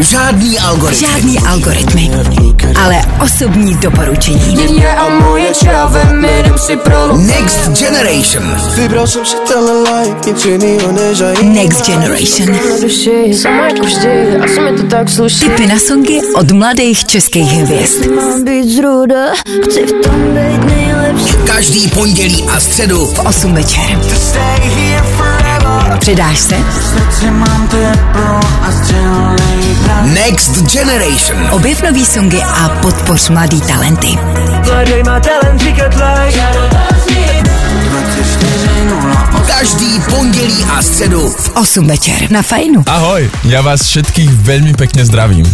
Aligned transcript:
Žádný 0.00 0.58
algoritmy. 0.58 1.06
Žádný 1.08 1.38
algoritmy, 1.38 2.10
ale 2.84 2.96
osobní 3.24 3.74
doporučení. 3.74 4.56
Next 7.16 7.68
Generation. 7.78 8.44
Next 11.42 11.86
Generation. 11.86 12.58
Tipy 15.40 15.66
na 15.66 15.78
songy 15.78 16.20
od 16.34 16.52
mladých 16.52 17.04
českých 17.04 17.52
hvězd. 17.52 18.06
Každý 21.46 21.88
pondělí 21.88 22.44
a 22.56 22.60
středu 22.60 23.06
V 23.06 23.18
8 23.18 23.54
večer. 23.54 23.98
Přidáš 26.00 26.38
se? 26.38 26.54
Next 30.02 30.62
Generation. 30.72 31.48
Objev 31.50 31.82
nový 31.82 32.04
songy 32.06 32.42
a 32.42 32.68
podpoř 32.68 33.28
mladý 33.28 33.60
talenty. 33.60 34.18
Mladej 34.66 35.02
má 35.02 35.20
talent, 35.20 35.60
říkat 35.60 35.94
like 35.94 36.38
Každý 39.58 40.00
pondělí 40.10 40.64
a 40.64 40.82
středu 40.82 41.30
V 41.30 41.50
8 41.54 41.86
večer 41.86 42.30
na 42.30 42.42
Fajnu. 42.42 42.86
Ahoj, 42.86 43.26
ja 43.50 43.58
vás 43.62 43.82
všetkých 43.82 44.30
veľmi 44.30 44.78
pekne 44.78 45.02
zdravím. 45.02 45.46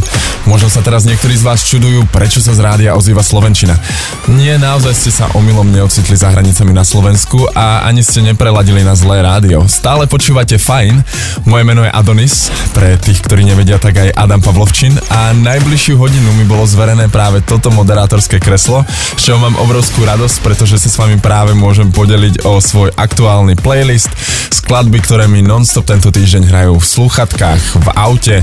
Možno 0.45 0.69
sa 0.69 0.85
teraz 0.85 1.09
niektorí 1.09 1.33
z 1.33 1.41
vás 1.41 1.65
čudujú, 1.65 2.05
prečo 2.13 2.37
sa 2.45 2.53
z 2.53 2.61
rádia 2.61 2.93
ozýva 2.93 3.25
Slovenčina. 3.25 3.81
Nie, 4.29 4.61
naozaj 4.61 4.93
ste 4.93 5.09
sa 5.09 5.33
omylom 5.33 5.73
neocitli 5.73 6.21
za 6.21 6.29
hranicami 6.29 6.77
na 6.77 6.85
Slovensku 6.85 7.49
a 7.57 7.89
ani 7.89 8.05
ste 8.05 8.21
nepreladili 8.21 8.85
na 8.85 8.93
zlé 8.93 9.25
rádio. 9.25 9.65
Stále 9.73 10.05
počúvate 10.05 10.61
Fajn, 10.61 11.01
moje 11.49 11.65
meno 11.65 11.81
je 11.81 11.89
Adonis, 11.89 12.53
pre 12.77 13.01
tých, 13.01 13.25
ktorí 13.25 13.49
nevedia, 13.49 13.81
tak 13.81 14.05
aj 14.05 14.13
Adam 14.13 14.45
Pavlovčin 14.45 15.01
a 15.09 15.33
najbližšiu 15.33 15.97
hodinu 15.97 16.29
mi 16.37 16.45
bolo 16.45 16.69
zverené 16.69 17.09
práve 17.09 17.41
toto 17.41 17.73
moderátorské 17.73 18.37
kreslo, 18.37 18.85
z 19.17 19.33
čoho 19.33 19.41
mám 19.41 19.57
obrovskú 19.57 20.05
radosť, 20.05 20.45
pretože 20.45 20.77
sa 20.77 20.93
s 20.93 21.01
vami 21.01 21.17
práve 21.17 21.57
môžem 21.57 21.89
podeliť 21.89 22.45
o 22.45 22.61
svoj 22.61 22.93
aktuálny 22.93 23.34
playlist, 23.59 24.07
skladby, 24.55 25.03
ktoré 25.03 25.27
mi 25.27 25.43
nonstop 25.43 25.91
tento 25.91 26.15
týždeň 26.15 26.47
hrajú 26.47 26.79
v 26.79 26.87
slúchatkách, 26.87 27.83
v 27.83 27.87
aute, 27.99 28.37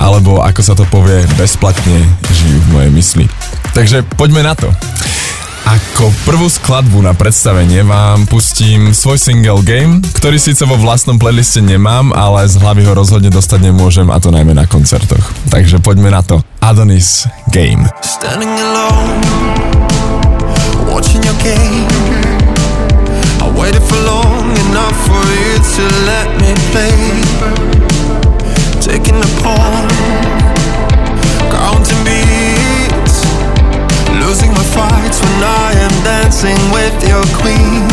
alebo 0.00 0.40
ako 0.40 0.60
sa 0.64 0.72
to 0.72 0.88
povie, 0.88 1.20
bezplatne 1.36 2.00
žijú 2.32 2.58
v 2.64 2.68
mojej 2.72 2.90
mysli. 2.96 3.24
Takže 3.76 4.08
poďme 4.16 4.40
na 4.40 4.56
to. 4.56 4.72
Ako 5.68 6.08
prvú 6.24 6.48
skladbu 6.48 7.04
na 7.04 7.12
predstavenie 7.12 7.84
vám 7.84 8.24
pustím 8.24 8.96
svoj 8.96 9.20
single 9.20 9.60
Game, 9.60 10.00
ktorý 10.16 10.40
síce 10.40 10.64
vo 10.64 10.80
vlastnom 10.80 11.20
playliste 11.20 11.60
nemám, 11.60 12.08
ale 12.16 12.48
z 12.48 12.56
hlavy 12.56 12.88
ho 12.88 12.96
rozhodne 12.96 13.28
dostať 13.28 13.68
nemôžem 13.68 14.08
a 14.08 14.16
to 14.16 14.32
najmä 14.32 14.56
na 14.56 14.64
koncertoch. 14.64 15.28
Takže 15.52 15.84
poďme 15.84 16.08
na 16.08 16.24
to. 16.24 16.40
Adonis 16.64 17.28
Game. 17.52 17.84
Standing 18.00 18.56
alone 18.56 19.20
Watching 20.88 21.20
your 21.20 21.36
game 21.44 21.97
waited 23.68 23.86
for 23.86 24.00
long 24.00 24.50
enough 24.68 24.96
for 25.06 25.24
you 25.44 25.54
to 25.76 25.84
let 26.08 26.28
me 26.40 26.54
play. 26.72 26.96
Taking 28.80 29.20
the 29.20 29.28
pawn 29.42 29.88
Counting 31.52 32.02
beats 32.06 33.16
Losing 34.24 34.52
my 34.54 34.64
fights 34.72 35.20
when 35.20 35.42
I 35.42 35.72
am 35.84 35.94
dancing 36.02 36.60
with 36.72 36.96
your 37.06 37.24
queen. 37.40 37.84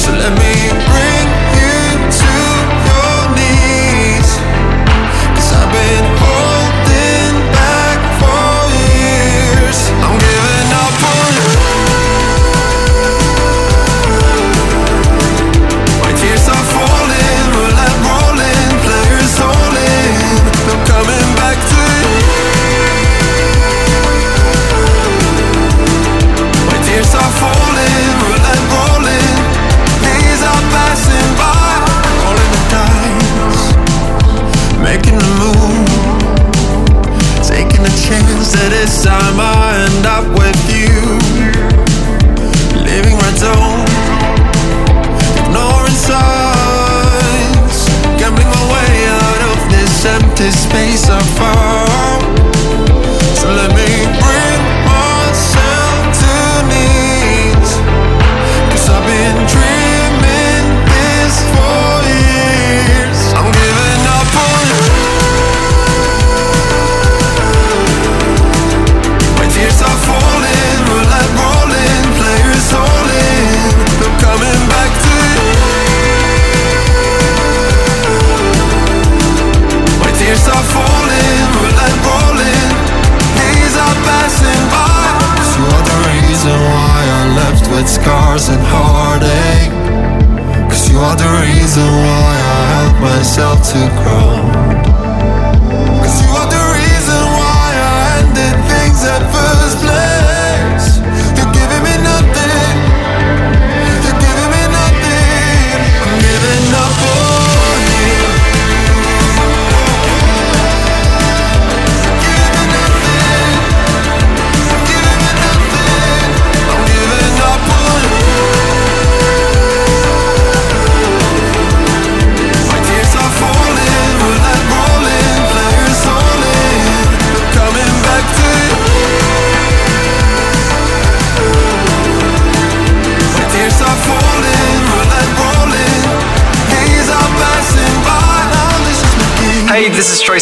So 0.00 0.12
let 0.12 0.32
me 0.40 0.52
bring 0.88 1.01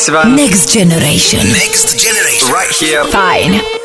Next 0.08 0.72
Generation. 0.72 1.40
Next 1.40 1.98
Generation. 1.98 2.48
Right 2.50 2.70
here. 2.70 3.04
Fajn. 3.04 3.79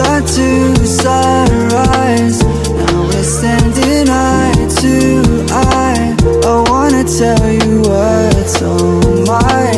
Closer 0.00 0.20
to 0.20 0.86
sunrise. 0.86 2.42
Now 2.42 3.06
we're 3.06 3.22
standing 3.22 4.08
eye 4.08 4.68
to 4.80 5.46
eye. 5.50 6.16
I 6.44 6.64
wanna 6.70 7.04
tell 7.04 7.50
you 7.50 7.80
what's 7.80 8.62
on 8.62 9.24
my 9.24 9.72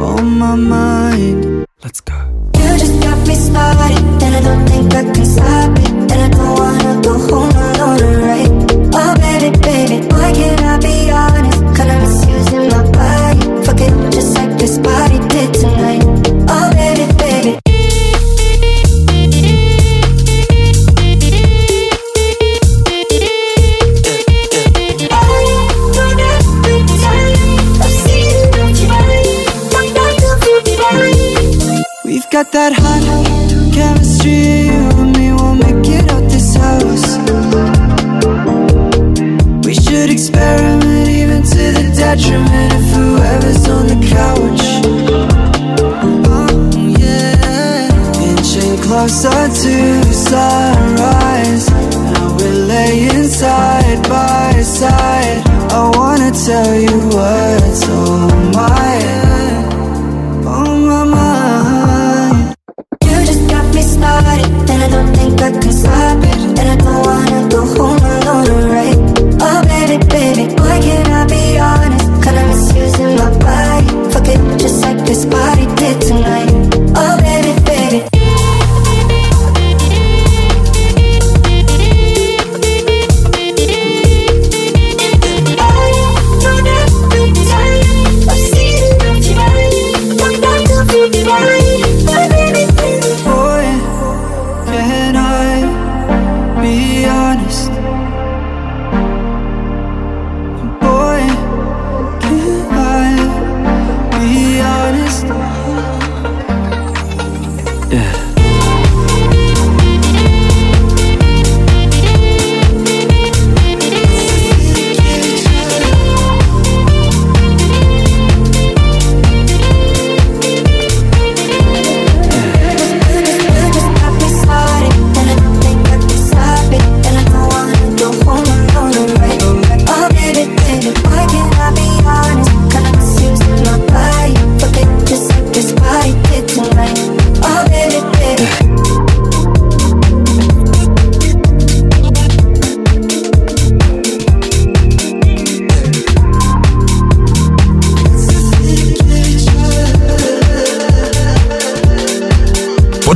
on 0.00 0.38
my 0.38 0.54
mind. 0.54 0.89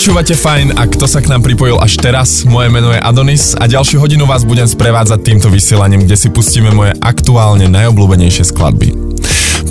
Počúvate 0.04 0.36
fajn 0.36 0.76
a 0.76 0.84
kto 0.84 1.08
sa 1.08 1.24
k 1.24 1.32
nám 1.32 1.40
pripojil 1.40 1.80
až 1.80 1.96
teraz, 1.96 2.44
moje 2.44 2.68
meno 2.68 2.92
je 2.92 3.00
Adonis 3.00 3.56
a 3.56 3.64
ďalšiu 3.64 4.04
hodinu 4.04 4.28
vás 4.28 4.44
budem 4.44 4.68
sprevádzať 4.68 5.16
týmto 5.24 5.48
vysielaním, 5.48 6.04
kde 6.04 6.12
si 6.12 6.28
pustíme 6.28 6.68
moje 6.76 6.92
aktuálne 7.00 7.72
najobľúbenejšie 7.72 8.52
skladby. 8.52 8.92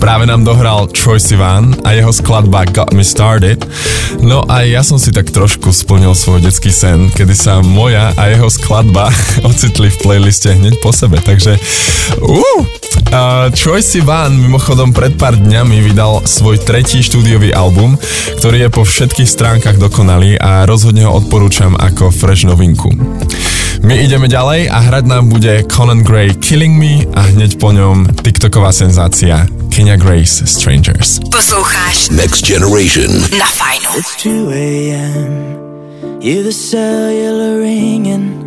Práve 0.02 0.26
nám 0.26 0.42
dohral 0.42 0.90
Troy 0.90 1.22
Sivan 1.22 1.78
a 1.86 1.94
jeho 1.94 2.10
skladba 2.10 2.66
Got 2.66 2.98
Me 2.98 3.06
Started. 3.06 3.62
No 4.26 4.42
a 4.50 4.66
ja 4.66 4.82
som 4.82 4.98
si 4.98 5.14
tak 5.14 5.30
trošku 5.30 5.70
splnil 5.70 6.18
svoj 6.18 6.42
detský 6.42 6.74
sen, 6.74 7.14
kedy 7.14 7.38
sa 7.38 7.62
moja 7.62 8.10
a 8.18 8.34
jeho 8.34 8.50
skladba 8.50 9.14
ocitli 9.46 9.94
v 9.94 10.02
playliste 10.02 10.50
hneď 10.50 10.82
po 10.82 10.90
sebe, 10.90 11.22
takže 11.22 11.62
uh, 12.26 12.66
Uh, 13.14 13.50
Troy 13.54 13.82
Sivan 13.82 14.34
mimochodom 14.38 14.90
pred 14.90 15.14
pár 15.14 15.34
dňami 15.34 15.86
vydal 15.86 16.26
svoj 16.26 16.58
tretí 16.58 17.02
štúdiový 17.02 17.54
album, 17.54 17.94
ktorý 18.38 18.66
je 18.66 18.70
po 18.70 18.82
všetkých 18.82 19.30
stránkach 19.30 19.78
dokonalý 19.78 20.38
a 20.38 20.66
rozhodne 20.66 21.06
ho 21.06 21.14
odporúčam 21.14 21.78
ako 21.78 22.10
fresh 22.10 22.46
novinku. 22.46 22.90
My 23.84 24.00
ideme 24.00 24.26
ďalej 24.26 24.70
a 24.70 24.78
hrať 24.80 25.06
nám 25.06 25.28
bude 25.28 25.66
Conan 25.68 26.02
Gray 26.02 26.34
Killing 26.38 26.74
Me 26.74 27.04
a 27.14 27.22
hneď 27.34 27.60
po 27.60 27.70
ňom 27.70 28.08
TikToková 28.24 28.72
senzácia 28.72 29.44
Kenya 29.70 29.98
Grace 30.00 30.46
Strangers. 30.46 31.20
Posloucháš 31.30 32.10
Next 32.10 32.46
Generation. 32.46 33.10
na 33.36 33.46
Fajnu. 33.46 33.90
It's 33.94 34.14
2 34.22 34.50
a.m. 34.50 35.32
Hear 36.24 36.42
the 36.42 36.56
cellular 36.56 37.60
ringing. 37.60 38.43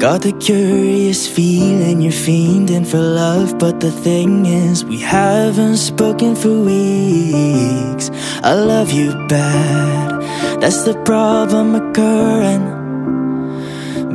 Got 0.00 0.22
the 0.22 0.32
curious 0.32 1.28
feeling 1.28 2.00
you're 2.00 2.10
fiending 2.10 2.86
for 2.86 2.96
love, 2.96 3.58
but 3.58 3.80
the 3.80 3.90
thing 3.90 4.46
is, 4.46 4.82
we 4.82 4.96
haven't 4.98 5.76
spoken 5.76 6.34
for 6.34 6.58
weeks. 6.58 8.08
I 8.42 8.54
love 8.54 8.92
you 8.92 9.12
bad, 9.28 10.22
that's 10.58 10.84
the 10.84 10.94
problem 11.04 11.74
occurring. 11.74 12.64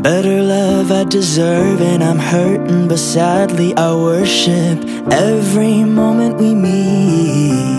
Better 0.01 0.41
love 0.41 0.91
I 0.91 1.03
deserve, 1.03 1.79
and 1.81 2.03
I'm 2.03 2.17
hurting, 2.17 2.87
but 2.87 2.97
sadly, 2.97 3.75
I 3.77 3.93
worship 3.93 4.83
every 5.11 5.83
moment 5.83 6.37
we 6.37 6.55
meet. 6.55 7.74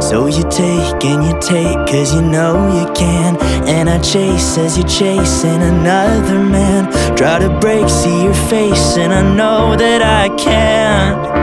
So 0.00 0.26
you 0.26 0.42
take 0.48 1.04
and 1.04 1.24
you 1.24 1.38
take 1.40 1.76
cause 1.86 2.14
you 2.14 2.22
know 2.22 2.54
you 2.78 2.92
can. 2.94 3.36
And 3.66 3.90
I 3.90 3.98
chase 3.98 4.56
as 4.58 4.78
you're 4.78 4.86
chasing 4.86 5.62
another 5.62 6.38
man. 6.38 6.90
Try 7.16 7.38
to 7.38 7.50
break, 7.60 7.88
see 7.88 8.22
your 8.22 8.34
face 8.34 8.96
and 8.96 9.12
I 9.12 9.22
know 9.34 9.76
that 9.76 10.02
I 10.02 10.28
can't 10.36 11.41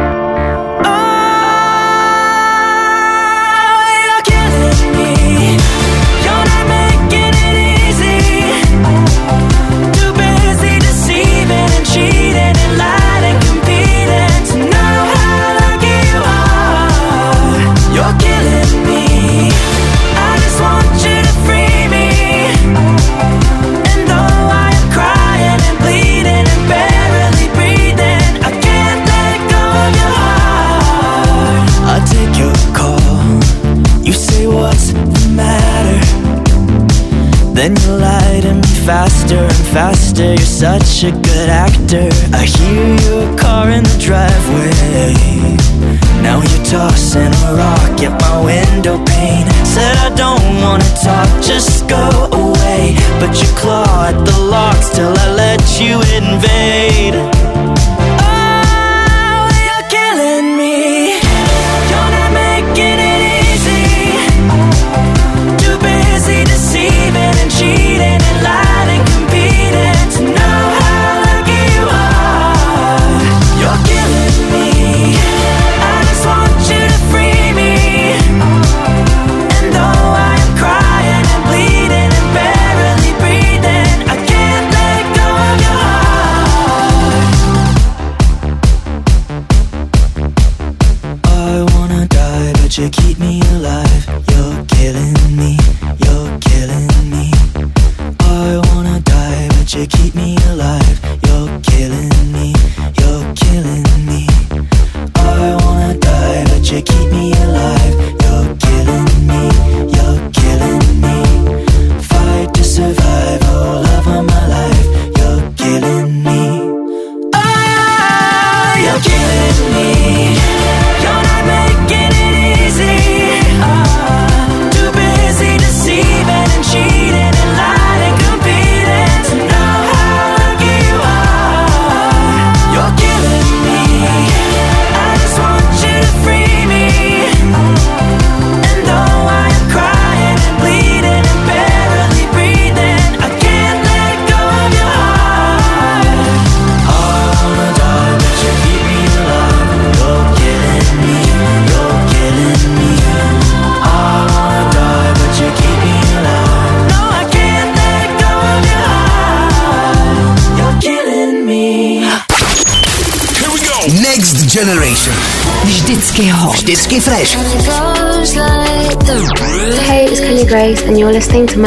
then 37.69 37.83
you 37.83 37.97
lie 37.97 38.39
to 38.41 38.53
me 38.53 38.85
faster 38.85 39.37
and 39.37 39.65
faster. 39.73 40.33
You're 40.33 40.37
such 40.37 41.03
a 41.03 41.11
good 41.11 41.49
actor. 41.49 42.09
I 42.33 42.45
hear 42.45 42.95
your 43.07 43.37
car 43.37 43.69
in 43.69 43.83
the 43.83 43.97
driveway. 43.99 45.13
Now 46.21 46.41
you're 46.41 46.65
tossing 46.65 47.33
a 47.47 47.55
rock 47.55 48.01
at 48.01 48.13
my 48.21 48.45
window 48.45 48.97
pane. 49.05 49.47
Said 49.65 49.97
I 49.97 50.09
don't 50.15 50.61
wanna 50.61 50.89
talk, 51.03 51.29
just 51.43 51.87
go 51.87 52.29
away. 52.31 52.95
But 53.19 53.39
you 53.41 53.47
claw 53.55 54.07
at 54.07 54.17
the 54.25 54.39
locks 54.39 54.89
till 54.89 55.13
I 55.17 55.27
let 55.33 55.61
you 55.79 55.95
invade. 56.17 57.48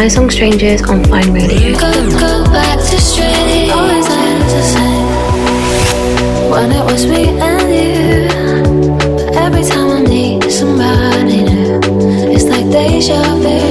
my 0.03 0.09
song 0.09 0.29
Strangers 0.29 0.83
on 0.91 1.05
Fine 1.05 1.33
Radio. 1.33 1.79
Go, 1.79 1.93
go 2.19 2.45
back 2.51 2.77
to 2.77 2.99
always 3.71 4.05
the 4.51 4.63
same. 4.75 5.07
When 6.51 6.73
it 6.73 6.85
was 6.85 7.07
me 7.07 7.29
and 7.39 7.71
you, 7.71 8.27
every 9.39 9.63
time 9.63 9.91
I 9.91 10.03
somebody 10.51 11.45
new, 11.45 11.79
it's 12.35 12.47
like 12.47 12.69
deja 12.69 13.23
vu. 13.37 13.62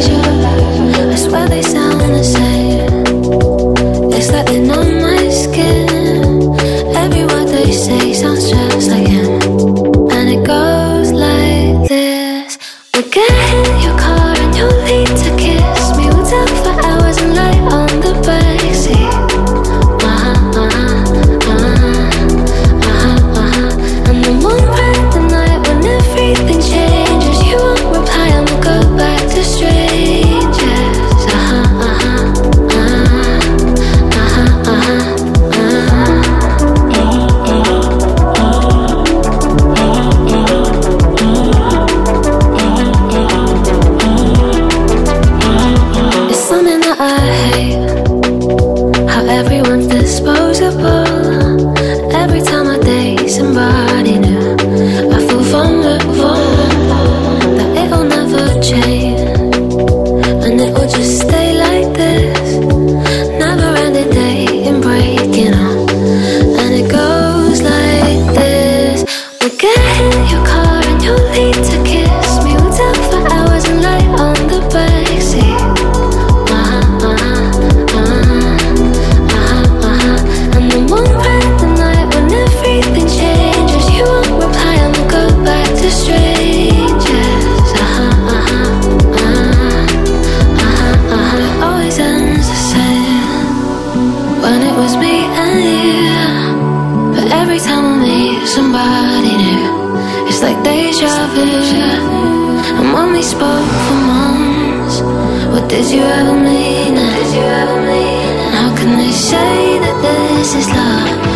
Did 105.71 105.89
you 105.89 106.01
ever 106.01 106.33
mean 106.33 106.97
it? 106.97 108.51
How 108.53 108.75
can 108.75 108.97
they 108.97 109.11
say 109.11 109.79
that 109.79 110.01
this 110.01 110.53
is 110.53 110.67
love? 110.67 111.30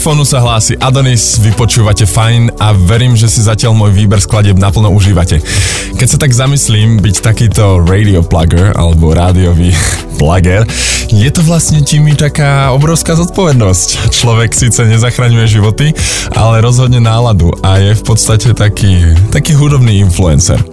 mikrofónu 0.00 0.24
sa 0.24 0.40
hlási 0.40 0.80
Adonis, 0.80 1.36
vy 1.44 1.52
počúvate 1.52 2.08
fajn 2.08 2.56
a 2.56 2.72
verím, 2.72 3.20
že 3.20 3.28
si 3.28 3.44
zatiaľ 3.44 3.76
môj 3.76 3.92
výber 3.92 4.16
skladeb 4.16 4.56
naplno 4.56 4.88
užívate. 4.96 5.44
Keď 5.92 6.08
sa 6.08 6.16
tak 6.16 6.32
zamyslím, 6.32 7.04
byť 7.04 7.20
takýto 7.20 7.84
radio 7.84 8.24
plugger 8.24 8.72
alebo 8.80 9.12
rádiový 9.12 9.76
plager, 10.16 10.64
je 11.12 11.28
to 11.28 11.44
vlastne 11.44 11.84
tými 11.84 12.16
taká 12.16 12.72
obrovská 12.72 13.12
zodpovednosť. 13.12 14.08
Človek 14.08 14.56
síce 14.56 14.88
nezachraňuje 14.88 15.44
životy, 15.60 15.92
ale 16.32 16.64
rozhodne 16.64 16.96
náladu 16.96 17.52
a 17.60 17.76
je 17.76 17.92
v 17.92 18.00
podstate 18.00 18.56
taký, 18.56 19.04
taký 19.28 19.52
hudobný 19.52 20.00
influencer. 20.00 20.64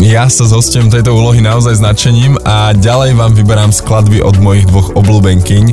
Ja 0.00 0.24
sa 0.32 0.48
zostiem 0.48 0.88
tejto 0.88 1.12
úlohy 1.12 1.44
naozaj 1.44 1.76
značením 1.76 2.40
a 2.48 2.72
ďalej 2.72 3.12
vám 3.12 3.36
vyberám 3.36 3.76
skladby 3.76 4.24
od 4.24 4.40
mojich 4.40 4.64
dvoch 4.64 4.96
obľúbenkyň 4.96 5.64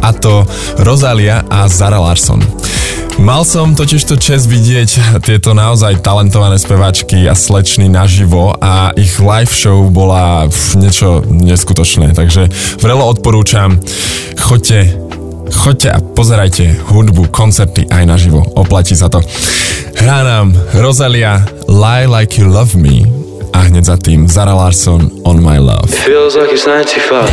a 0.00 0.16
to 0.16 0.48
Rosalia 0.80 1.44
a 1.52 1.68
Zara 1.68 2.00
Larson. 2.00 2.40
Mal 3.20 3.44
som 3.44 3.76
totiž 3.76 4.08
to 4.08 4.16
čest 4.16 4.48
vidieť 4.48 5.20
tieto 5.24 5.52
naozaj 5.52 6.00
talentované 6.00 6.56
speváčky 6.56 7.28
a 7.28 7.36
slečny 7.36 7.92
naživo 7.92 8.56
a 8.56 8.96
ich 8.96 9.20
live 9.20 9.52
show 9.52 9.88
bola 9.92 10.48
niečo 10.76 11.24
neskutočné, 11.28 12.16
takže 12.16 12.48
vrelo 12.80 13.04
odporúčam, 13.04 13.76
choďte 14.40 15.04
Choďte 15.46 15.94
a 15.94 16.02
pozerajte 16.02 16.90
hudbu, 16.90 17.30
koncerty 17.30 17.86
aj 17.86 18.02
naživo. 18.02 18.42
Oplatí 18.58 18.98
sa 18.98 19.06
to. 19.06 19.22
Hrá 19.94 20.26
nám 20.26 20.50
Rosalia 20.74 21.38
Lie 21.70 22.10
Like 22.10 22.42
You 22.42 22.50
Love 22.50 22.74
Me 22.74 23.25
a 23.56 23.58
hned 23.58 23.84
za 23.84 23.96
tým 23.96 24.28
Zara 24.28 24.54
Larson 24.54 25.10
On 25.22 25.50
My 25.50 25.58
Love. 25.58 25.88
Like 26.40 26.54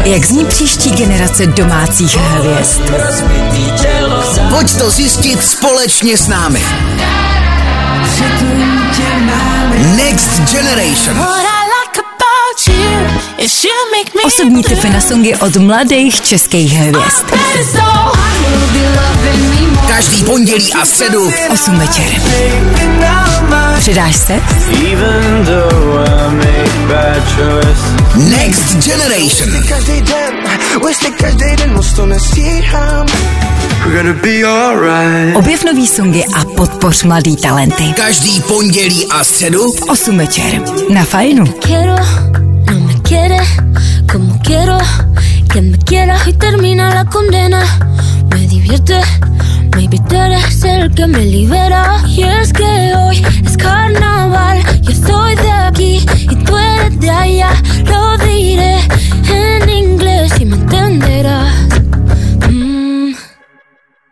Jak 0.06 0.26
zní 0.26 0.46
příští 0.46 0.92
generace 0.92 1.46
domácích 1.46 2.16
hvězd? 2.16 2.82
Pojď 4.50 4.78
to 4.78 4.90
zjistit 4.90 5.44
společně 5.44 6.18
s 6.18 6.28
námi. 6.28 6.62
Next 9.96 10.52
Generation. 10.52 11.26
Osobní 14.26 14.64
tipy 14.64 14.90
na 14.90 15.02
songy 15.02 15.36
od 15.36 15.56
mladých 15.56 16.22
českých 16.22 16.74
hvězd. 16.74 17.26
Každý 19.88 20.24
pondělí 20.24 20.74
a 20.74 20.86
středu 20.86 21.30
v 21.30 21.50
8 21.50 21.80
večer. 21.80 22.22
Přidáš 23.80 24.16
se? 24.16 24.34
Next 28.16 28.76
Generation. 28.86 29.64
Objev 35.36 35.64
nový 35.64 35.88
songy 35.88 36.24
a 36.36 36.46
podpoř 36.46 37.04
mladý 37.04 37.36
talenty. 37.38 37.84
Každý 37.96 38.42
pondělí 38.42 39.08
a 39.08 39.24
středu 39.24 39.72
v 39.72 39.82
8 39.82 40.18
večer 40.18 40.62
na 40.90 41.04
Fajnu. 41.04 41.46
Quiero 41.46 41.96
quiere, 43.04 43.38
como 44.12 44.40
quiero. 44.40 44.78
Quien 45.50 45.72
me 45.72 45.78
quiera 45.78 46.18
y 46.26 46.34
termina 46.34 46.94
la 46.94 47.06
condena. 47.06 47.62
Me 48.32 48.48
divierte, 48.48 49.00
maybe 49.76 50.00
tú 50.10 50.16
eres 50.16 50.64
el 50.64 50.94
que 50.96 51.06
me 51.06 51.24
libera. 51.26 52.02
Y 52.08 52.24
es 52.24 52.52
que 52.52 52.94
hoy 52.96 53.24
es 53.46 53.58
carnaval. 53.58 54.60
Yo 54.82 54.94
soy 55.08 55.36
de 55.36 55.52
aquí 55.52 56.06
y 56.32 56.36
tú 56.44 56.58
eres 56.58 57.00
de 57.00 57.10
allá. 57.10 57.50
Lo 57.86 58.18
diré 58.18 58.80
en 59.30 59.70
inglés 59.70 60.34
y 60.40 60.46
me 60.46 60.56
entenderás. 60.56 61.54
Mm. 62.50 63.14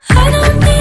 I 0.10 0.31
don't 0.31 0.80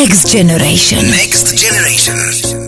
Next 0.00 0.28
Generation. 0.28 1.10
Next 1.10 1.58
Generation. 1.58 2.59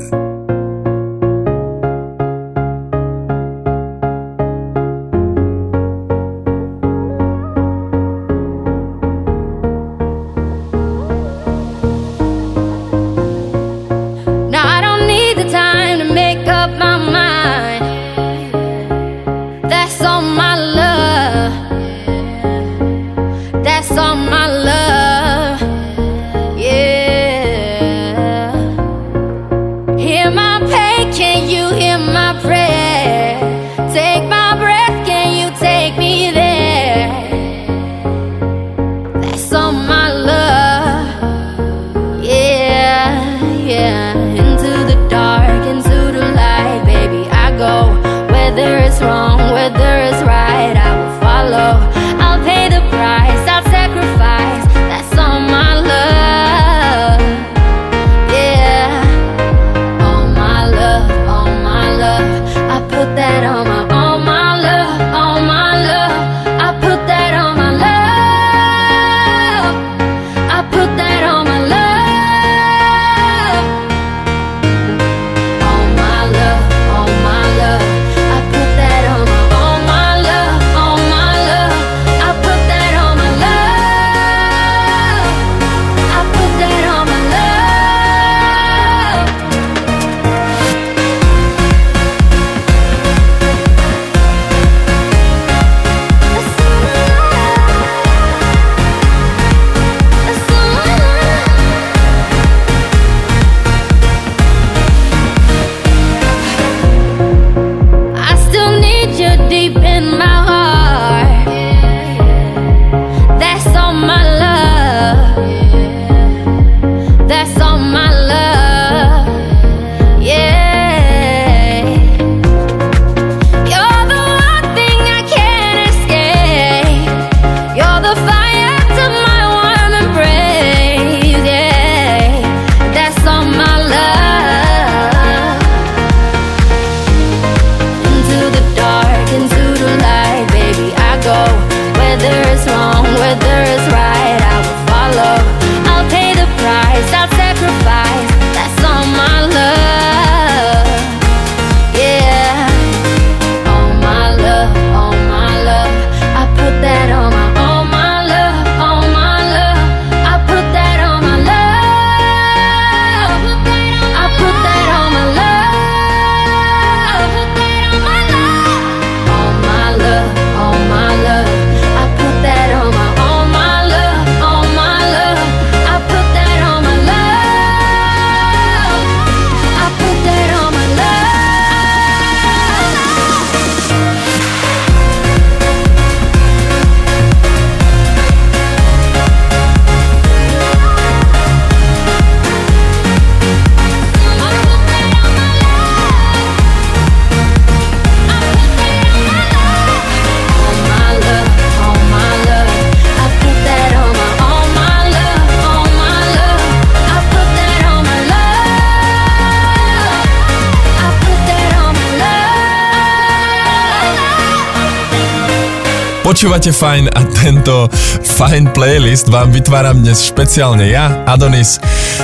Počúvate 216.33 216.73
fajn 216.73 217.13
a 217.13 217.29
tento 217.29 217.93
fajn 218.41 218.73
playlist 218.73 219.29
vám 219.29 219.53
vytváram 219.53 220.01
dnes 220.01 220.33
špeciálne 220.33 220.89
ja, 220.89 221.29
Adonis. 221.29 221.77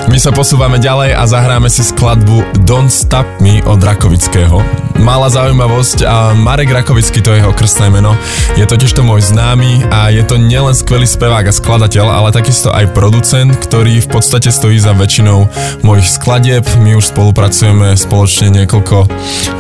My 0.08 0.16
sa 0.16 0.32
posúvame 0.32 0.80
ďalej 0.80 1.14
a 1.14 1.22
zahráme 1.28 1.68
si 1.68 1.84
skladbu 1.84 2.64
Don't 2.64 2.88
Stop 2.88 3.26
Me 3.44 3.60
od 3.68 3.78
Rakovického. 3.78 4.60
Malá 4.98 5.30
zaujímavosť 5.30 6.02
a 6.02 6.34
Marek 6.34 6.74
Rakovický 6.74 7.22
to 7.22 7.30
je 7.30 7.38
jeho 7.38 7.54
krstné 7.54 7.86
meno. 7.86 8.18
Je 8.58 8.66
totiž 8.66 8.98
to 8.98 9.06
môj 9.06 9.30
známy 9.30 9.86
a 9.94 10.10
je 10.10 10.26
to 10.26 10.34
nielen 10.34 10.74
skvelý 10.74 11.06
spevák 11.06 11.46
a 11.46 11.54
skladateľ, 11.54 12.06
ale 12.10 12.34
takisto 12.34 12.74
aj 12.74 12.90
producent, 12.98 13.54
ktorý 13.54 14.02
v 14.02 14.10
podstate 14.10 14.50
stojí 14.50 14.74
za 14.82 14.90
väčšinou 14.98 15.46
mojich 15.86 16.08
skladieb. 16.10 16.66
My 16.82 16.98
už 16.98 17.14
spolupracujeme 17.14 17.94
spoločne 17.94 18.50
niekoľko, 18.50 19.06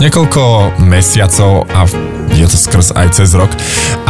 niekoľko 0.02 0.42
mesiacov 0.82 1.70
a 1.70 1.86
je 2.34 2.44
to 2.44 2.58
skrz 2.58 2.98
aj 2.98 3.22
cez 3.22 3.30
rok. 3.32 3.48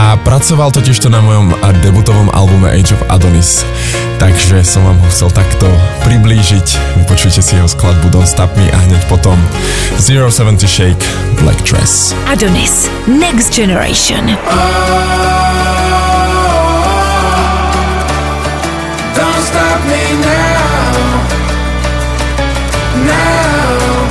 A 0.00 0.16
pracoval 0.24 0.72
totiž 0.72 0.96
to 0.96 1.12
na 1.12 1.20
mojom 1.20 1.52
debutovom 1.84 2.32
albume 2.32 2.72
Age 2.72 2.96
of 2.96 3.04
Adonis. 3.12 3.62
Takže 4.18 4.66
som 4.66 4.82
vám 4.82 4.98
ho 4.98 5.06
chcel 5.12 5.30
takto 5.30 5.70
priblížiť. 6.08 6.96
Vypočujte 7.04 7.44
si 7.44 7.52
jeho 7.60 7.68
skladbu 7.68 8.08
Don't 8.08 8.24
Stop 8.24 8.56
Me 8.56 8.72
a 8.72 8.78
hneď 8.88 9.04
potom 9.12 9.36
070 10.00 10.64
Shake 10.64 11.04
Black 11.44 11.60
Dress. 11.68 12.16
Adonis, 12.24 12.88
Next 13.04 13.52
Generation. 13.52 14.32
Don't 19.12 19.42
stop 19.44 19.80
me 19.84 20.02
now. 20.24 20.96
Now. 23.04 24.08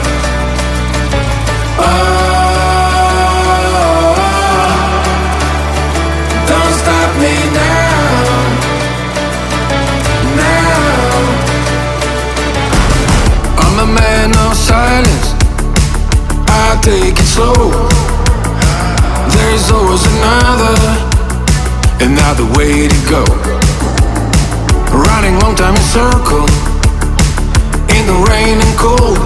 Oh. 1.82 2.22
Don't 6.46 6.74
stop 6.78 7.12
me 7.18 7.34
now. 7.58 7.77
Take 16.88 17.20
it 17.20 17.28
slow. 17.28 17.54
There's 19.36 19.68
always 19.76 20.04
another, 20.16 20.78
another 22.00 22.48
way 22.56 22.88
to 22.88 23.00
go. 23.12 23.24
Running 24.96 25.36
long 25.44 25.54
time 25.56 25.76
in 25.76 25.82
circle 25.84 26.48
In 27.92 28.04
the 28.08 28.18
rain 28.32 28.56
and 28.66 28.74
cold 28.80 29.20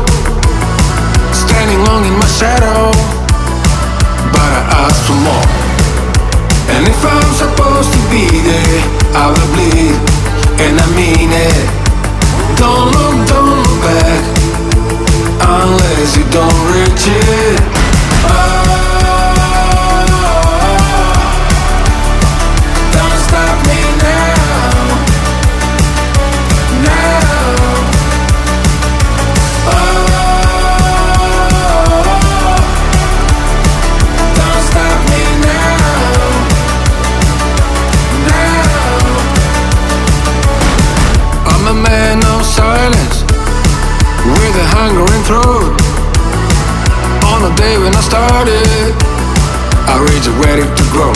Standing 1.31 1.85
long 1.85 2.03
in 2.03 2.15
my 2.17 2.25
shadow 2.25 2.89
But 4.33 4.51
I 4.59 4.61
ask 4.83 4.97
for 5.05 5.17
more 5.27 5.47
And 6.73 6.87
if 6.87 6.99
I'm 7.05 7.31
supposed 7.43 7.93
to 7.93 8.01
be 8.09 8.25
there 8.41 8.81
I 9.13 9.29
will 9.29 9.49
bleed 9.53 9.95
And 10.65 10.73
I 10.81 10.87
mean 10.97 11.29
it 11.29 11.67
Don't 12.57 12.89
look, 12.91 13.27
don't 13.29 13.47
look 13.61 13.81
back 13.85 14.40
Unless 15.53 16.15
you 16.15 16.23
don't 16.31 16.59
reach 16.71 17.07
it 17.07 18.50
day 47.61 47.77
when 47.77 47.93
I 47.93 48.01
started, 48.01 48.89
I 49.85 49.95
reached 50.01 50.25
it 50.25 50.37
ready 50.41 50.65
to 50.65 50.85
grow. 50.89 51.13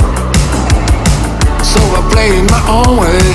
So 1.65 1.81
I 1.97 2.01
played 2.13 2.37
in 2.37 2.45
my 2.53 2.61
own 2.69 3.01
way. 3.01 3.25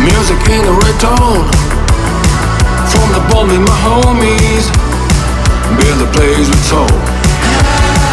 Music 0.00 0.40
in 0.48 0.62
the 0.64 0.72
right 0.72 0.98
tone. 1.04 1.44
From 2.88 3.08
the 3.12 3.22
bomb 3.28 3.52
in 3.52 3.62
my 3.68 3.78
homies. 3.84 4.66
Build 5.76 6.00
a 6.00 6.08
place 6.16 6.48
with 6.48 6.64
soul. 6.64 6.96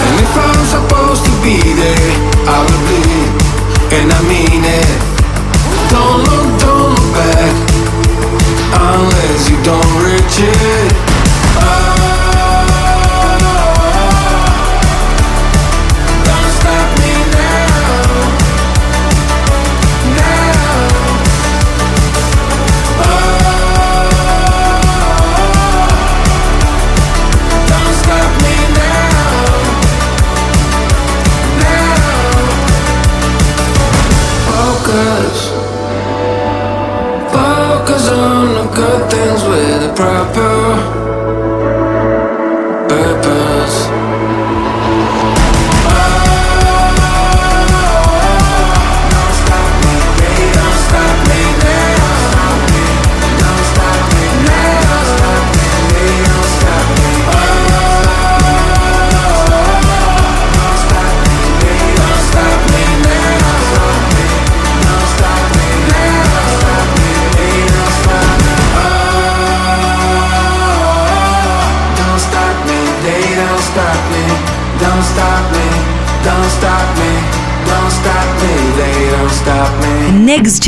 And 0.04 0.14
if 0.26 0.34
I'm 0.48 0.64
supposed 0.76 1.24
to 1.28 1.34
be 1.44 1.58
there 1.80 2.12
I 2.56 2.58
will 2.68 2.84
be. 2.92 3.04
And 3.96 4.08
I 4.12 4.22
mean 4.28 4.64
it. 4.80 4.92
Don't 5.94 6.20
look, 6.28 6.48
don't 6.64 6.90
look 6.96 7.10
back. 7.16 7.56
Unless 8.76 9.42
you 9.50 9.58
don't 9.64 9.92
reach 10.04 10.38
it. 10.52 10.92
Oh. 11.64 11.89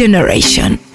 Generation. 0.01 0.90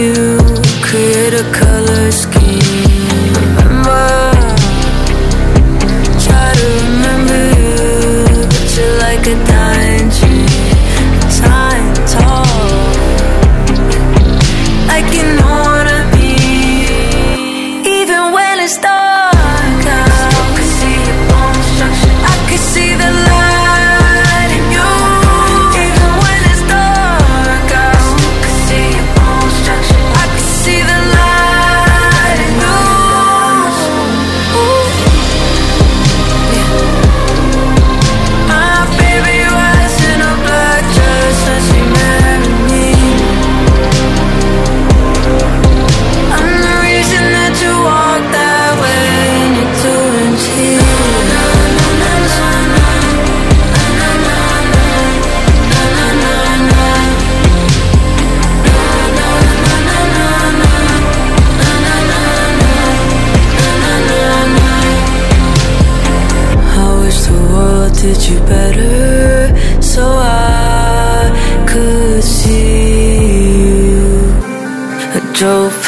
You, 0.00 0.38
create 0.82 1.34
a 1.34 1.44
color 1.52 2.10
scheme. 2.10 2.29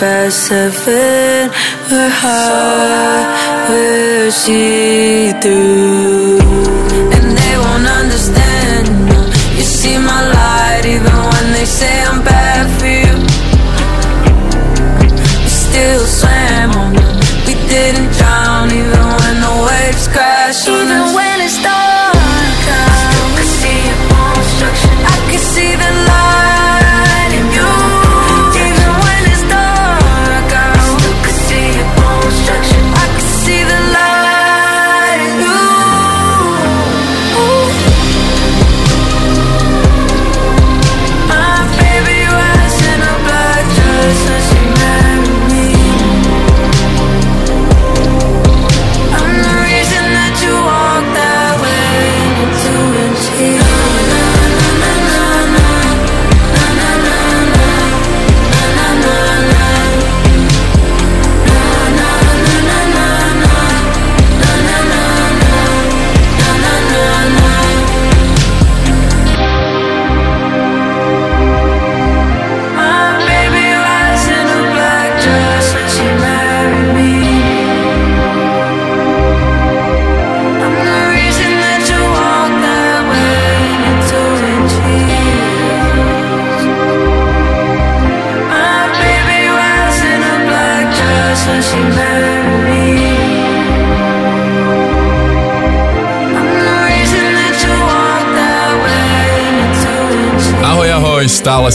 Past 0.03 0.49
seven, 0.49 1.49
we're 1.88 2.11
high, 2.11 3.69
we're 3.69 4.33
see 4.33 5.31
through. 5.41 6.82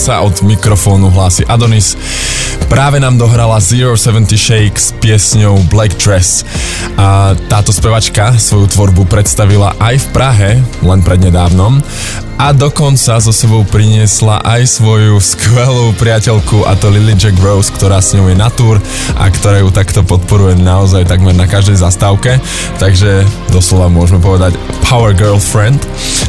Sa 0.08 0.24
od 0.24 0.40
mikrofónu 0.40 1.12
hlási 1.12 1.44
Adonis. 1.44 1.92
Práve 2.72 2.96
nám 2.96 3.20
dohrala 3.20 3.60
Zero 3.60 3.92
70 3.92 4.40
Shake 4.40 4.80
s 4.80 4.96
piesňou 4.96 5.68
Black 5.68 6.00
Dress 6.00 6.48
a 6.96 7.36
táto 7.36 7.76
spevačka 7.76 8.32
svoju 8.40 8.72
tvorbu 8.72 9.04
predstavila 9.04 9.76
aj 9.76 10.00
v 10.00 10.06
Prahe, 10.16 10.50
len 10.80 11.04
prednedávnom 11.04 11.84
a 12.38 12.54
dokonca 12.54 13.18
so 13.18 13.34
sebou 13.34 13.66
priniesla 13.66 14.38
aj 14.46 14.80
svoju 14.80 15.18
skvelú 15.18 15.90
priateľku 15.98 16.64
a 16.64 16.78
to 16.78 16.86
Lily 16.88 17.18
Jack 17.18 17.34
Rose, 17.42 17.68
ktorá 17.74 17.98
s 17.98 18.14
ňou 18.14 18.30
je 18.30 18.36
na 18.38 18.46
tour 18.48 18.78
a 19.18 19.26
ktorá 19.26 19.60
ju 19.60 19.74
takto 19.74 20.06
podporuje 20.06 20.54
naozaj 20.56 21.04
takmer 21.04 21.34
na 21.34 21.50
každej 21.50 21.82
zastávke, 21.82 22.38
takže 22.78 23.26
doslova 23.50 23.90
môžeme 23.90 24.22
povedať 24.22 24.54
Power 24.86 25.12
Girlfriend. 25.12 25.82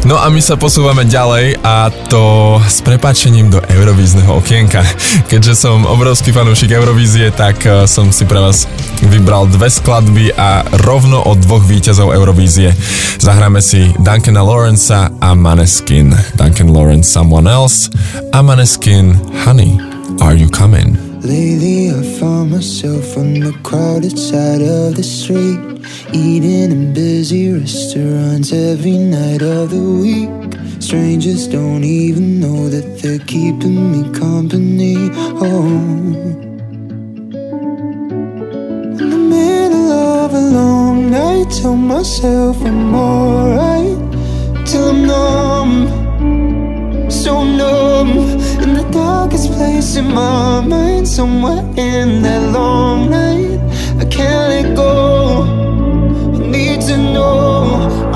No 0.07 0.15
a 0.15 0.31
my 0.31 0.39
sa 0.39 0.55
posúvame 0.55 1.03
ďalej 1.03 1.59
a 1.59 1.91
to 2.07 2.55
s 2.63 2.79
prepáčením 2.79 3.51
do 3.51 3.59
Eurovízneho 3.59 4.31
okienka. 4.39 4.79
Keďže 5.27 5.59
som 5.59 5.83
obrovský 5.83 6.31
fanúšik 6.31 6.71
Eurovízie, 6.71 7.35
tak 7.35 7.59
eh, 7.67 7.83
som 7.83 8.07
si 8.15 8.23
pre 8.23 8.39
vás 8.39 8.63
vybral 9.03 9.51
dve 9.51 9.67
skladby 9.67 10.31
a 10.39 10.63
rovno 10.87 11.19
od 11.27 11.43
dvoch 11.43 11.67
víťazov 11.67 12.15
Eurovízie. 12.15 12.71
Zahráme 13.19 13.59
si 13.59 13.91
Duncana 13.99 14.39
Lawrence'a 14.39 15.19
a 15.19 15.29
Maneskin. 15.35 16.15
Duncan 16.39 16.71
Lawrence 16.71 17.11
Someone 17.11 17.51
Else 17.51 17.91
a 18.31 18.39
Maneskin 18.39 19.19
Honey, 19.43 19.75
Are 20.17 20.33
You 20.35 20.49
Coming? 20.49 20.97
Lately, 21.21 21.91
I 21.91 22.01
found 22.19 22.51
myself 22.51 23.15
on 23.15 23.39
the 23.39 23.53
crowded 23.63 24.17
side 24.17 24.61
of 24.61 24.95
the 24.95 25.03
street, 25.03 25.59
eating 26.13 26.71
in 26.71 26.93
busy 26.93 27.53
restaurants 27.53 28.51
every 28.51 28.97
night 28.97 29.41
of 29.41 29.69
the 29.69 29.79
week. 29.79 30.29
Strangers 30.81 31.47
don't 31.47 31.83
even 31.83 32.39
know 32.39 32.67
that 32.69 32.99
they're 32.99 33.19
keeping 33.19 33.91
me 33.91 34.09
company. 34.17 35.09
Oh. 35.39 35.67
In 38.99 39.09
the 39.09 39.17
middle 39.17 39.91
of 39.91 40.33
a 40.33 40.39
long 40.39 41.11
night, 41.11 41.51
tell 41.51 41.75
myself 41.75 42.57
I'm 42.65 42.95
alright. 42.95 43.97
Till 44.65 44.89
I'm 44.89 45.05
numb, 45.07 47.11
so 47.11 47.43
numb. 47.43 48.38
In 48.61 48.73
the 48.73 48.87
darkest 48.91 49.51
place 49.53 49.95
in 49.95 50.13
my 50.13 50.61
mind, 50.61 51.07
somewhere 51.07 51.63
in 51.77 52.21
that 52.23 52.51
long 52.51 53.09
night, 53.09 53.59
I 53.97 54.05
can't 54.05 54.49
let 54.49 54.75
go. 54.75 55.43
I 56.35 56.39
need 56.39 56.81
to 56.81 56.97
know, 56.97 58.08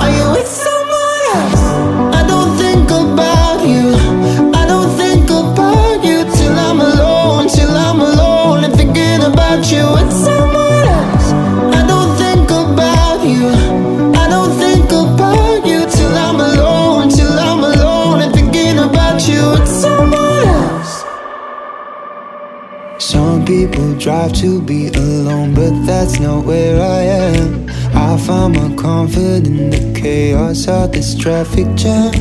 Some 23.13 23.45
people 23.45 23.93
drive 23.99 24.33
to 24.41 24.59
be 24.59 24.87
alone, 24.87 25.53
but 25.53 25.85
that's 25.85 26.19
not 26.19 26.45
where 26.45 26.81
I 26.81 27.01
am. 27.35 27.69
I 27.93 28.17
find 28.17 28.55
my 28.55 28.75
comfort 28.75 29.45
in 29.45 29.69
the 29.69 29.93
chaos 29.93 30.67
of 30.67 30.93
this 30.93 31.13
traffic 31.13 31.67
jam. 31.75 32.11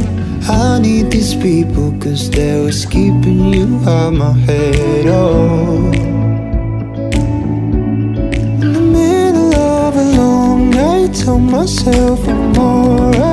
I 0.43 0.81
need 0.81 1.11
these 1.11 1.35
people, 1.35 1.95
cause 1.99 2.31
they're 2.31 2.65
what's 2.65 2.85
keeping 2.85 3.55
you 3.55 3.81
out 3.89 4.13
my 4.13 4.35
head. 4.45 5.07
Oh. 5.07 5.91
In 8.61 8.73
the 8.75 8.81
middle 8.99 9.55
of 9.55 9.97
a 9.97 10.05
long 10.19 10.69
night, 10.69 11.15
tell 11.15 11.39
myself 11.39 12.29
I'm 12.29 12.55
alright. 12.59 13.32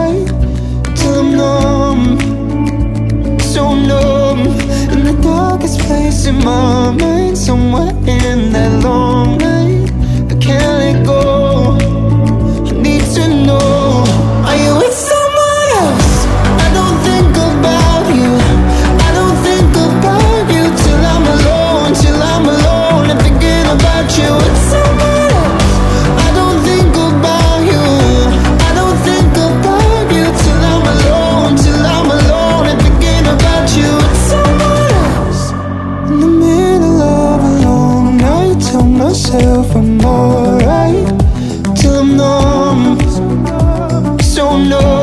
Darkest 5.59 5.79
place 5.81 6.25
in 6.25 6.35
my 6.35 6.91
mind, 6.91 7.37
somewhere 7.37 7.89
in 8.07 8.51
that 8.53 8.81
long 8.81 9.37
night, 9.37 9.91
I 10.31 10.35
can't 10.39 10.79
let 10.79 11.05
go. 11.05 11.28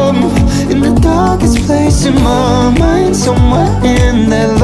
In 0.08 0.80
the 0.80 0.94
darkest 1.00 1.58
place 1.66 2.04
in 2.06 2.14
my 2.14 2.72
mind, 2.78 3.16
somewhere 3.16 3.66
in 3.84 4.30
that 4.30 4.55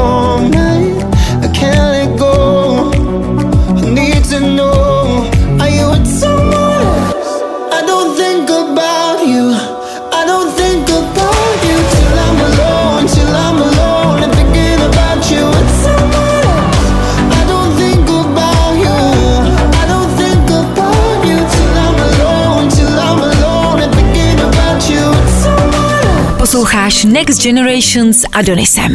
Posloucháš 26.62 27.04
Next 27.04 27.42
Generation 27.42 28.12
s 28.12 28.26
Adonisem. 28.32 28.94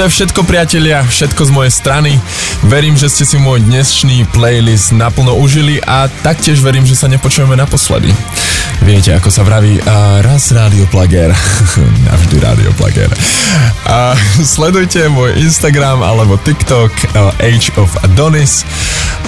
to 0.00 0.08
je 0.08 0.16
všetko 0.16 0.48
priatelia, 0.48 1.04
všetko 1.04 1.44
z 1.44 1.50
mojej 1.52 1.72
strany. 1.76 2.16
Verím, 2.64 2.96
že 2.96 3.12
ste 3.12 3.28
si 3.28 3.36
môj 3.36 3.60
dnešný 3.60 4.32
playlist 4.32 4.96
naplno 4.96 5.36
užili 5.36 5.76
a 5.76 6.08
taktiež 6.24 6.64
verím, 6.64 6.88
že 6.88 6.96
sa 6.96 7.04
nepočujeme 7.04 7.52
naposledy. 7.52 8.08
Viete, 8.80 9.12
ako 9.12 9.28
sa 9.28 9.44
vraví, 9.44 9.76
a 9.84 10.24
raz 10.24 10.48
rádio 10.56 10.88
plager, 10.88 11.28
navždy 12.08 12.36
rádio 12.40 12.72
plager. 12.80 13.12
A 13.84 14.16
sledujte 14.40 15.04
môj 15.12 15.36
Instagram 15.36 16.00
alebo 16.00 16.40
TikTok 16.40 16.88
uh, 17.12 17.44
Age 17.44 17.76
of 17.76 17.92
Adonis 18.04 18.64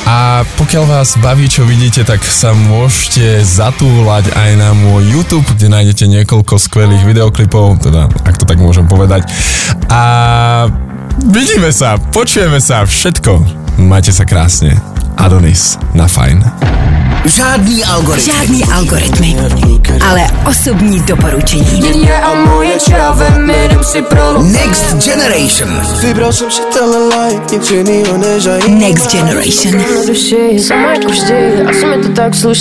a 0.03 0.43
pokiaľ 0.59 0.85
vás 0.89 1.15
baví, 1.23 1.47
čo 1.47 1.63
vidíte, 1.63 2.03
tak 2.03 2.25
sa 2.27 2.51
môžete 2.57 3.45
zatúľať 3.47 4.35
aj 4.35 4.51
na 4.59 4.75
môj 4.75 5.07
YouTube, 5.07 5.47
kde 5.55 5.71
nájdete 5.71 6.11
niekoľko 6.11 6.59
skvelých 6.59 7.07
videoklipov, 7.07 7.87
teda 7.87 8.11
ak 8.27 8.35
to 8.41 8.45
tak 8.49 8.59
môžem 8.59 8.89
povedať. 8.91 9.31
A 9.93 10.03
vidíme 11.23 11.71
sa, 11.71 12.01
počujeme 12.01 12.59
sa, 12.59 12.83
všetko. 12.83 13.63
Majte 13.79 14.11
sa 14.11 14.27
krásne. 14.27 14.92
Adonis 15.17 15.79
na 15.95 16.09
fajn. 16.09 16.45
Žádný 17.25 17.85
algoritmy. 17.85 18.33
Žádný 18.33 18.65
algoritmy, 18.65 19.37
ale 20.09 20.27
osobní 20.51 21.01
doporučení. 21.01 21.83
Next 24.43 24.95
Generation. 25.05 25.71
Next 28.69 29.13
Generation. 29.13 29.83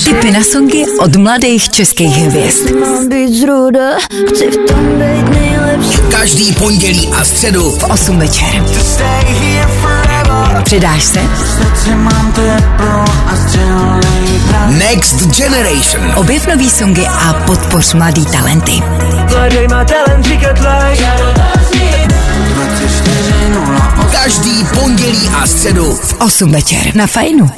Tipy 0.03 0.31
na 0.31 0.43
songy 0.43 0.85
od 0.99 1.15
mladých 1.15 1.69
českých 1.69 2.17
hvězd. 2.17 2.71
Každý 6.11 6.53
pondělí 6.53 7.09
a 7.19 7.23
středu 7.23 7.71
V 7.71 7.83
8 7.83 8.19
večer. 8.19 8.63
Přidáš 10.72 11.03
se? 11.03 11.19
Next 14.67 15.28
Generation. 15.38 16.13
Objev 16.15 16.47
nový 16.47 16.69
songy 16.69 17.07
a 17.07 17.34
podpoř 17.34 17.93
mladý 17.93 18.26
talenty. 18.26 18.72
Hledej 19.28 19.67
má 19.67 19.86
talent, 19.86 20.26
říkat 20.26 20.59
like. 20.59 21.05
Každý 24.11 24.65
pondělí 24.80 25.30
a 25.41 25.47
středu 25.47 25.95
V 25.95 26.13
8 26.19 26.51
večer 26.51 26.95
na 26.95 27.07
Fajnu. 27.07 27.49